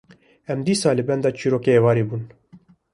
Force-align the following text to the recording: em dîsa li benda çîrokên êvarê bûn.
em 0.51 0.59
dîsa 0.67 0.89
li 0.97 1.03
benda 1.07 1.29
çîrokên 1.39 1.77
êvarê 1.79 2.03
bûn. 2.09 2.23